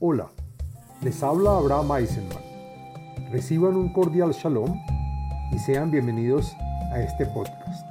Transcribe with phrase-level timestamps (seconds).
[0.00, 0.28] Hola,
[1.02, 2.38] les habla Abraham Eisenman.
[3.32, 4.80] Reciban un cordial shalom
[5.50, 6.54] y sean bienvenidos
[6.92, 7.84] a este podcast.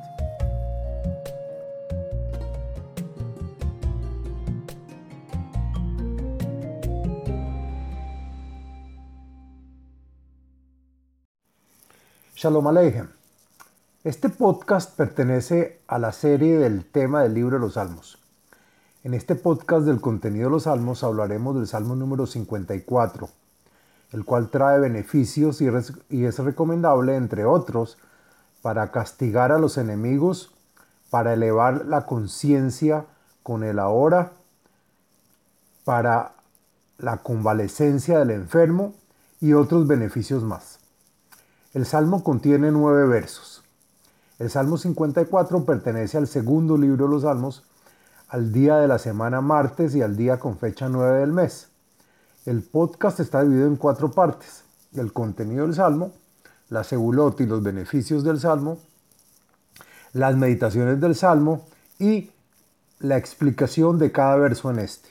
[12.37, 13.09] Shalom Aleichem.
[14.05, 18.26] Este podcast pertenece a la serie del tema del libro de los Salmos.
[19.07, 23.29] En este podcast del contenido de los Salmos hablaremos del Salmo número 54,
[24.11, 27.97] el cual trae beneficios y, es recomendable, entre otros,
[28.61, 30.51] para castigar a los enemigos,
[31.09, 33.05] para elevar la conciencia
[33.43, 34.33] con el ahora,
[35.85, 36.33] para
[36.97, 38.93] la convalecencia del enfermo
[39.39, 40.79] y otros beneficios más.
[41.73, 43.63] El Salmo contiene nueve versos.
[44.37, 47.63] El Salmo 54 pertenece al segundo libro de los Salmos
[48.29, 51.69] al día de la semana martes y al día con fecha 9 del mes.
[52.45, 54.63] El podcast está dividido en cuatro partes.
[54.93, 56.11] El contenido del Salmo,
[56.69, 58.79] la segulot y los beneficios del Salmo,
[60.13, 61.65] las meditaciones del Salmo
[61.99, 62.31] y
[62.99, 65.09] la explicación de cada verso en este.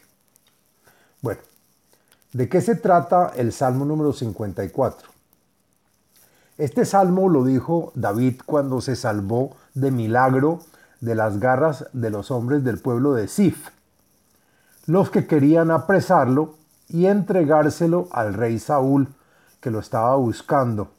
[1.23, 1.41] Bueno,
[2.33, 5.09] ¿de qué se trata el Salmo número 54?
[6.59, 10.61] Este salmo lo dijo David cuando se salvó de milagro
[11.01, 13.69] de las garras de los hombres del pueblo de Sif,
[14.87, 16.55] los que querían apresarlo
[16.89, 19.09] y entregárselo al rey Saúl,
[19.61, 20.93] que lo estaba buscando,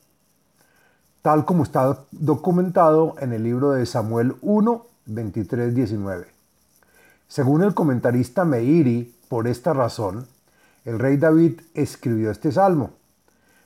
[1.22, 6.28] tal como está documentado en el libro de Samuel 1, 23, 19.
[7.28, 10.28] Según el comentarista Meiri, por esta razón,
[10.86, 12.92] el rey David escribió este salmo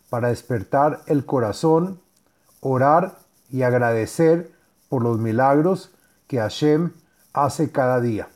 [0.09, 1.99] para despertar el corazón,
[2.59, 3.19] orar
[3.51, 4.51] y agradecer
[4.89, 5.91] por los milagros
[6.31, 6.93] que Hashem
[7.33, 8.29] hace cada día.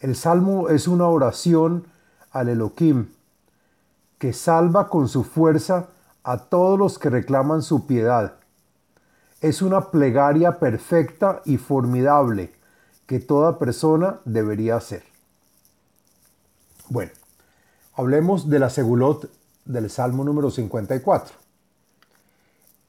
[0.00, 1.86] El salmo es una oración
[2.32, 3.10] al Elohim
[4.18, 5.86] que salva con su fuerza
[6.24, 8.34] a todos los que reclaman su piedad.
[9.40, 12.52] Es una plegaria perfecta y formidable
[13.06, 15.04] que toda persona debería hacer.
[16.88, 17.12] Bueno,
[17.94, 19.30] hablemos de la segulot
[19.64, 21.36] del Salmo número 54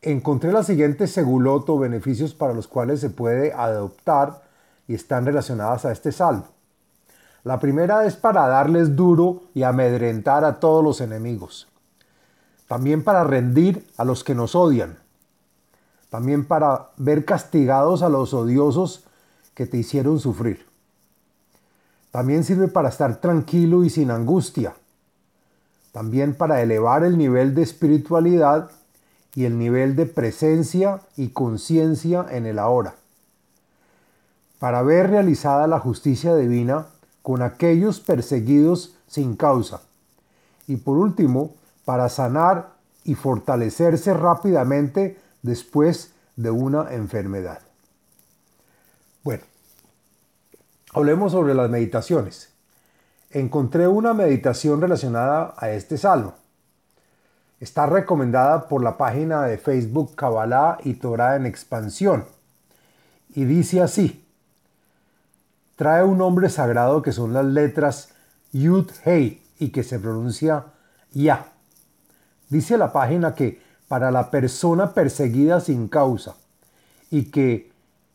[0.02, 4.42] encontré las siguientes segulot o beneficios para los cuales se puede adoptar
[4.88, 6.48] y están relacionadas a este salmo.
[7.44, 11.68] La primera es para darles duro y amedrentar a todos los enemigos.
[12.68, 14.98] También para rendir a los que nos odian.
[16.10, 19.06] También para ver castigados a los odiosos
[19.54, 20.66] que te hicieron sufrir.
[22.12, 24.76] También sirve para estar tranquilo y sin angustia.
[25.92, 28.72] También para elevar el nivel de espiritualidad
[29.36, 32.96] y el nivel de presencia y conciencia en el ahora,
[34.60, 36.88] para ver realizada la justicia divina
[37.22, 39.82] con aquellos perseguidos sin causa,
[40.68, 41.54] y por último,
[41.86, 47.62] para sanar y fortalecerse rápidamente después de una enfermedad.
[49.24, 49.44] Bueno,
[50.94, 52.50] hablemos sobre las meditaciones.
[53.30, 56.34] Encontré una meditación relacionada a este salmo.
[57.62, 62.26] Está recomendada por la página de Facebook Kabbalah y Torah en expansión.
[63.36, 64.26] Y dice así,
[65.76, 68.16] trae un nombre sagrado que son las letras
[68.52, 70.66] Yud Hei y que se pronuncia
[71.14, 71.52] Ya.
[72.50, 76.38] Dice la página que para la persona perseguida sin causa
[77.12, 77.72] y que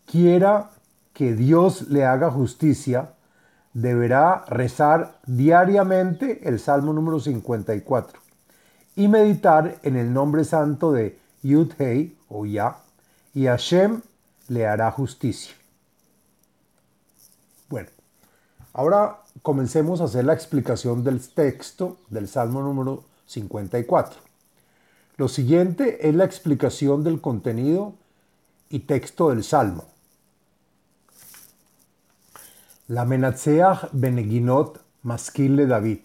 [0.07, 0.71] quiera
[1.13, 3.11] que Dios le haga justicia,
[3.75, 8.26] deberá rezar diariamente el Salmo número 54
[8.97, 12.79] y meditar en el nombre santo de Yud-Hei o Ya,
[13.35, 14.01] y Hashem
[14.49, 15.55] le hará justicia.
[17.69, 17.91] Bueno,
[18.73, 24.19] ahora comencemos a hacer la explicación del texto del Salmo número 54.
[25.19, 27.95] Lo siguiente es la explicación del contenido
[28.71, 29.85] y texto del Salmo.
[32.89, 36.01] La Menatseach Beneginot Maskil David.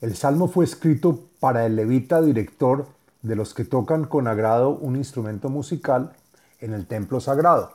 [0.00, 2.86] El salmo fue escrito para el levita director
[3.22, 6.12] de los que tocan con agrado un instrumento musical
[6.60, 7.72] en el templo sagrado.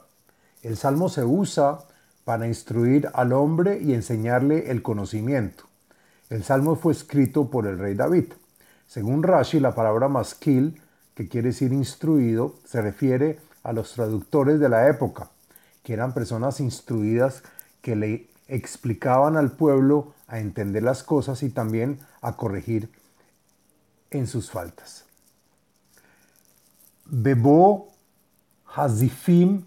[0.61, 1.79] El salmo se usa
[2.23, 5.65] para instruir al hombre y enseñarle el conocimiento.
[6.29, 8.31] El salmo fue escrito por el rey David.
[8.87, 10.81] Según Rashi, la palabra maskil,
[11.15, 15.29] que quiere decir instruido, se refiere a los traductores de la época,
[15.83, 17.43] que eran personas instruidas
[17.81, 22.89] que le explicaban al pueblo a entender las cosas y también a corregir
[24.09, 25.05] en sus faltas.
[27.05, 27.89] Bebo
[28.65, 29.63] Hazifim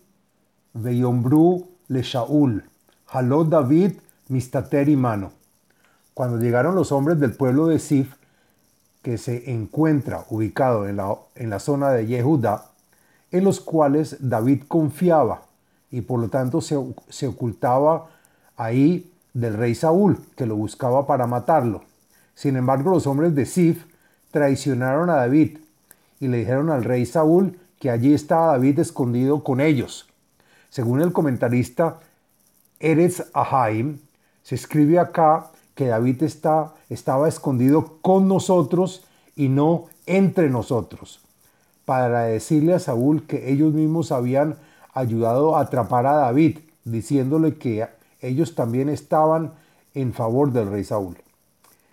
[0.75, 2.69] veyombru le Shaul,
[3.07, 3.93] Haló David
[4.27, 5.31] mistater mano.
[6.15, 8.15] Cuando llegaron los hombres del pueblo de Sif,
[9.03, 12.73] que se encuentra ubicado en la, en la zona de Yehuda,
[13.31, 15.43] en los cuales David confiaba
[15.93, 16.77] y por lo tanto se,
[17.09, 18.09] se ocultaba
[18.57, 21.83] ahí del rey Saúl, que lo buscaba para matarlo.
[22.35, 23.85] Sin embargo, los hombres de Sif
[24.31, 25.59] traicionaron a David
[26.21, 30.09] y le dijeron al rey Saúl que allí estaba David escondido con ellos.
[30.71, 32.01] Según el comentarista
[32.81, 33.99] Eretz Ahaim,
[34.43, 39.05] se escribe acá que David está, estaba escondido con nosotros
[39.35, 41.21] y no entre nosotros,
[41.85, 44.57] para decirle a Saúl que ellos mismos habían
[44.95, 47.87] ayudado a atrapar a David, diciéndole que
[48.27, 49.53] ellos también estaban
[49.95, 51.17] en favor del rey Saúl.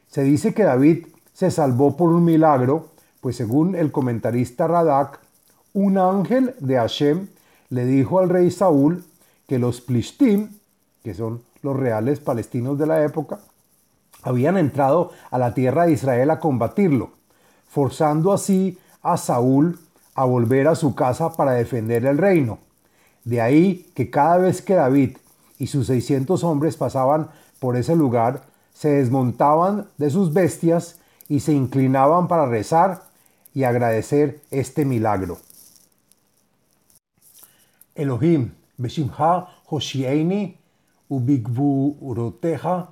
[0.08, 2.90] Se dice que David se salvó por un milagro,
[3.22, 5.20] pues según el comentarista Radak,
[5.74, 7.28] un ángel de Hashem
[7.70, 9.04] le dijo al rey Saúl
[9.48, 10.50] que los Plishtim,
[11.04, 13.40] que son los reales palestinos de la época,
[14.22, 17.12] habían entrado a la tierra de Israel a combatirlo,
[17.68, 19.80] forzando así a Saúl
[20.16, 22.60] a volver a su casa para defender el reino.
[23.24, 25.18] De ahí que cada vez que David
[25.60, 27.30] y sus 600 hombres pasaban
[27.60, 33.04] por ese lugar, se desmontaban de sus bestias y se inclinaban para rezar
[33.54, 35.38] y agradecer este milagro.
[37.96, 40.58] Elohim, Beshimha Hoshieini,
[41.10, 42.90] Ubigvuroteja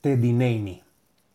[0.00, 0.82] Tedineini.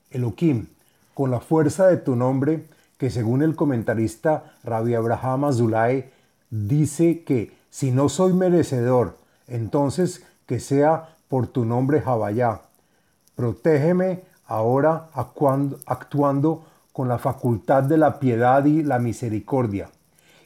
[0.10, 0.68] Elohim,
[1.14, 2.66] con la fuerza de tu nombre,
[2.98, 6.10] que según el comentarista Rabbi Abraham Azulay
[6.50, 9.18] dice que si no soy merecedor,
[9.48, 12.62] entonces que sea por tu nombre Jabayá.
[13.36, 19.92] Protégeme ahora actuando con la facultad de la piedad y la misericordia.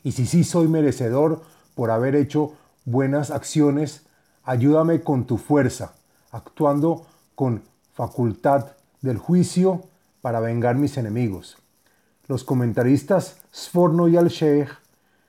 [0.03, 1.41] Y si sí soy merecedor
[1.73, 2.51] por haber hecho
[2.83, 4.05] buenas acciones,
[4.43, 5.93] ayúdame con tu fuerza,
[6.31, 7.63] actuando con
[7.93, 9.83] facultad del juicio
[10.21, 11.57] para vengar mis enemigos.
[12.27, 14.69] Los comentaristas Sforno y Al-Sheikh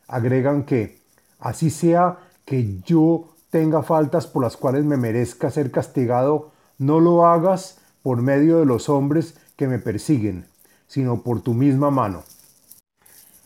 [0.08, 0.98] agregan que,
[1.38, 7.24] así sea que yo tenga faltas por las cuales me merezca ser castigado, no lo
[7.24, 10.48] hagas por medio de los hombres que me persiguen,
[10.88, 12.24] sino por tu misma mano.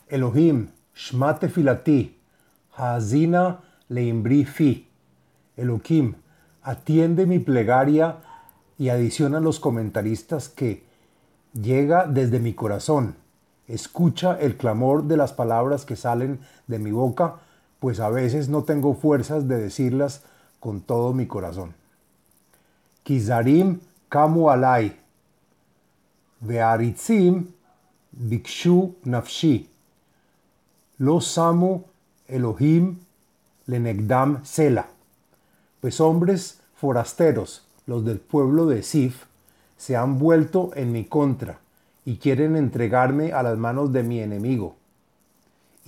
[0.09, 2.19] Elohim, Shmate Filati,
[2.75, 3.61] Hazina
[3.91, 4.89] Leimbri Fi.
[5.59, 6.15] Elohim,
[6.63, 8.17] atiende mi plegaria
[8.79, 10.85] y adicionan los comentaristas que
[11.53, 13.17] llega desde mi corazón.
[13.67, 17.41] Escucha el clamor de las palabras que salen de mi boca,
[17.81, 20.23] pues a veces no tengo fuerzas de decirlas
[20.61, 21.75] con todo mi corazón.
[23.03, 24.97] Kizarim kamu alai,
[26.41, 27.47] ve'aritzim
[28.13, 29.69] bikshu nafshi,
[30.99, 31.85] lo samu
[32.27, 32.99] Elohim
[33.67, 34.87] lenegdam sela.
[35.81, 39.25] Pues hombres forasteros, los del pueblo de Sif,
[39.77, 41.61] se han vuelto en mi contra
[42.05, 44.78] y quieren entregarme a las manos de mi enemigo.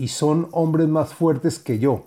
[0.01, 2.07] Y son hombres más fuertes que yo,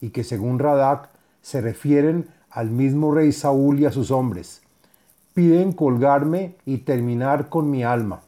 [0.00, 1.08] y que según Radak
[1.40, 4.62] se refieren al mismo rey Saúl y a sus hombres.
[5.34, 8.20] Piden colgarme y terminar con mi alma.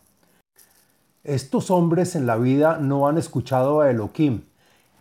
[1.23, 4.41] Estos hombres en la vida no han escuchado a Elohim,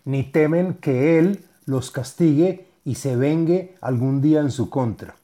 [0.04, 5.16] ni temen que Él los castigue y se vengue algún día en su contra.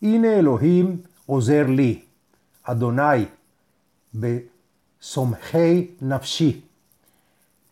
[0.00, 2.08] Ine Elohim ozer li,
[2.64, 3.28] Adonai,
[4.12, 4.48] be
[4.98, 6.71] somhei nafshi.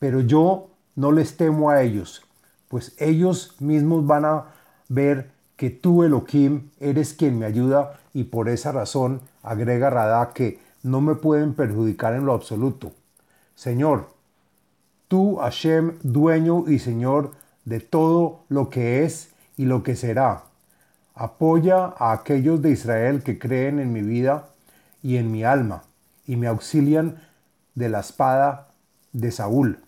[0.01, 2.23] Pero yo no les temo a ellos,
[2.69, 4.47] pues ellos mismos van a
[4.89, 10.59] ver que tú, Elohim, eres quien me ayuda y por esa razón agrega Radá que
[10.83, 12.93] no me pueden perjudicar en lo absoluto.
[13.55, 14.09] Señor,
[15.07, 17.33] tú, Hashem, dueño y Señor
[17.65, 20.45] de todo lo que es y lo que será.
[21.15, 24.49] Apoya a aquellos de Israel que creen en mi vida
[25.03, 25.83] y en mi alma
[26.27, 27.21] y me auxilian
[27.75, 28.69] de la espada
[29.13, 29.81] de Saúl.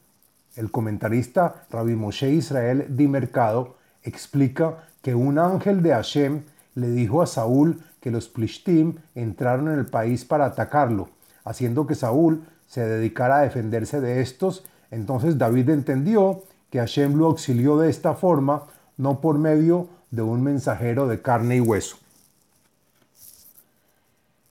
[0.55, 6.43] El comentarista Rabbi Moshe Israel Di Mercado explica que un ángel de Hashem
[6.75, 11.09] le dijo a Saúl que los Plishtim entraron en el país para atacarlo,
[11.45, 14.65] haciendo que Saúl se dedicara a defenderse de estos.
[14.91, 18.65] Entonces David entendió que Hashem lo auxilió de esta forma,
[18.97, 21.97] no por medio de un mensajero de carne y hueso.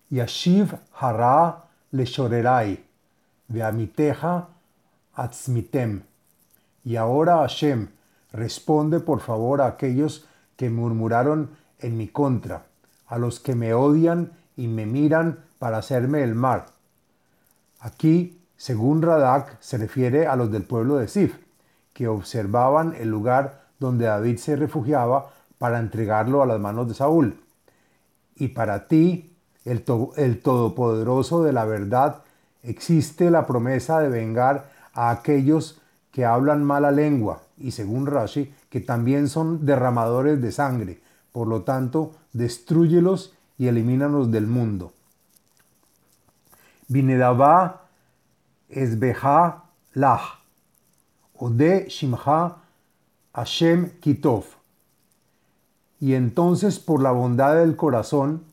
[0.09, 2.83] Yashiv hara le shorerai,
[3.47, 4.49] veamiteja
[5.13, 6.03] atzmitem.
[6.83, 7.89] Y ahora Hashem,
[8.31, 12.65] responde por favor a aquellos que murmuraron en mi contra,
[13.07, 16.65] a los que me odian y me miran para hacerme el mal.
[17.79, 21.35] Aquí, según Radak, se refiere a los del pueblo de Sif,
[21.93, 27.39] que observaban el lugar donde David se refugiaba para entregarlo a las manos de Saúl.
[28.35, 29.83] Y para ti, el,
[30.17, 32.23] el Todopoderoso de la verdad,
[32.63, 35.81] existe la promesa de vengar a aquellos
[36.11, 41.01] que hablan mala lengua y según Rashi, que también son derramadores de sangre.
[41.31, 44.91] Por lo tanto, destruyelos y elimínanos del mundo.
[46.87, 47.83] Binedabá
[48.69, 50.39] esbeja lach,
[51.37, 52.57] ode shimha
[53.33, 54.43] Hashem kitov.
[55.99, 58.43] Y entonces por la bondad del corazón,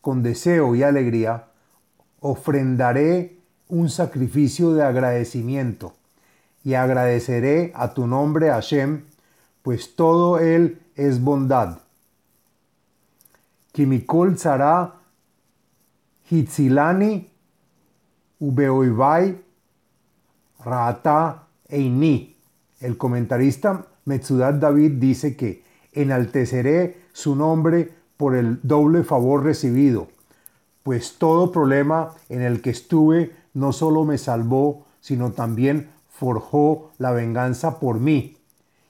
[0.00, 1.48] con deseo y alegría,
[2.20, 3.35] ofrendaré
[3.68, 5.94] un sacrificio de agradecimiento
[6.64, 9.04] y agradeceré a tu nombre Hashem,
[9.62, 11.78] pues todo él es bondad.
[13.72, 14.94] Kimikol Tzara
[16.30, 17.30] Hitzilani
[18.40, 19.38] Ubeoivai
[20.64, 22.36] Raata Eini.
[22.80, 30.08] El comentarista Metzudat David dice que enalteceré su nombre por el doble favor recibido,
[30.82, 37.12] pues todo problema en el que estuve no solo me salvó, sino también forjó la
[37.12, 38.36] venganza por mí,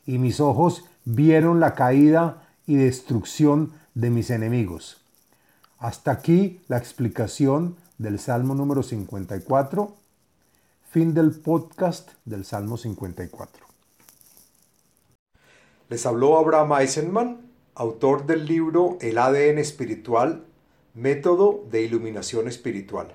[0.06, 5.00] y mis ojos vieron la caída y destrucción de mis enemigos.
[5.78, 9.94] Hasta aquí la explicación del Salmo número 54.
[10.90, 13.66] Fin del podcast del Salmo 54.
[15.90, 17.40] Les habló Abraham Eisenman,
[17.76, 20.44] autor del libro El ADN espiritual,
[20.94, 23.14] método de iluminación espiritual.